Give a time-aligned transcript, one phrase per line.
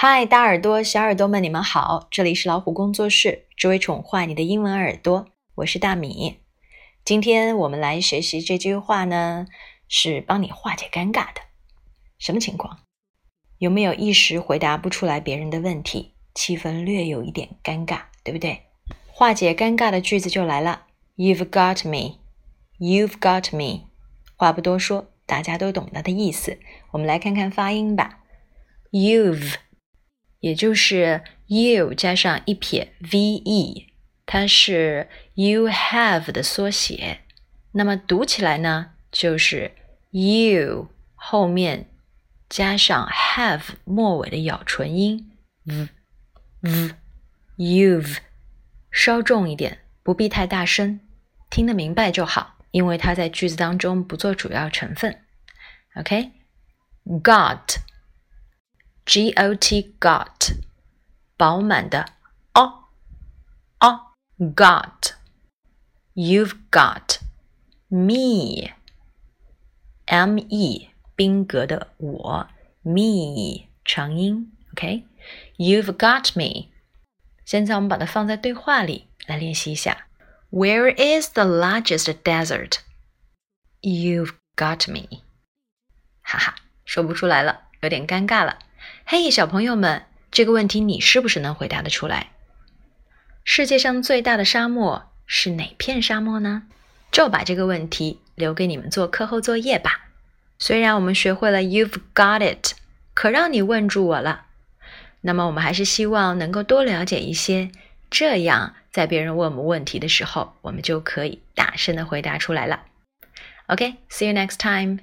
[0.00, 2.06] 嗨，大耳朵、小耳朵们，你们好！
[2.08, 5.26] 这里是老虎工作室，只为宠坏你的英文耳朵。
[5.56, 6.38] 我是大米。
[7.04, 9.48] 今天我们来学习这句话呢，
[9.88, 11.40] 是帮你化解尴尬的。
[12.16, 12.78] 什么情况？
[13.58, 18.66] 有没有一时回答不出来别人的问题，气氛略有一点尴尬，对不对？
[19.08, 20.86] 化解尴尬的句子就来了
[21.16, 22.18] ：You've got me.
[22.78, 23.88] You've got me.
[24.36, 26.60] 话不多说，大家都懂它的意思。
[26.92, 28.20] 我们来看看发音吧。
[28.92, 29.56] You've
[30.40, 33.86] 也就是 you 加上一撇 ve，
[34.24, 37.20] 它是 you have 的缩写。
[37.72, 39.72] 那么读起来呢，就是
[40.10, 41.90] you 后面
[42.48, 45.30] 加上 have 末尾的咬唇音
[45.64, 45.88] v
[46.60, 46.94] v
[47.56, 48.18] you've，
[48.90, 51.00] 稍重一点，不必太大声，
[51.50, 55.18] 听得明白就好，因为它在句子当中不做主要成分。
[55.96, 57.78] OK，got。
[59.07, 60.55] got got，
[61.37, 62.05] 饱满的
[62.53, 62.85] 哦
[63.79, 67.17] 哦，got。You've got
[67.87, 68.69] me
[70.05, 72.47] m e 宾格的我
[72.83, 76.69] me 长音，OK？You've got me。
[77.45, 80.05] 现在我们把它放在对话里来练习一下。
[80.51, 82.79] Where is the largest desert?
[83.81, 85.23] You've got me。
[86.21, 88.59] 哈哈，说不出来了，有点尴尬了。
[89.10, 92.28] 嘿，小朋友们，这个问题你是不是能回答得出来？
[93.42, 96.64] 世界上最大的沙漠是哪片沙漠呢？
[97.10, 100.10] 就把这个问题留给你们做课后作业吧。
[100.58, 102.74] 虽然我们学会了 You've got it，
[103.14, 104.44] 可让你问住我了。
[105.22, 107.70] 那么我们还是希望能够多了解一些，
[108.10, 112.82] 这样在别人问我们问题的时候，我们就可以大声的回答出来了。
[113.68, 114.98] OK，see you next time。